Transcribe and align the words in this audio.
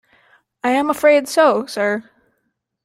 I 0.63 0.71
am 0.71 0.89
afraid 0.89 1.27
so, 1.27 1.67
sir. 1.67 2.09